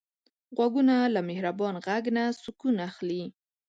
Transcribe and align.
غوږونه 0.55 0.95
له 1.13 1.19
مهربان 1.29 1.75
غږ 1.85 2.03
نه 2.15 2.23
سکون 2.41 2.75
اخلي 2.89 3.23